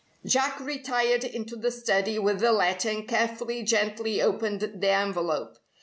[0.25, 5.59] Jack retired into the study with the letter and carefully, gently opened the envelope.